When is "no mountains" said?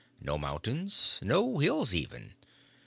0.19-1.19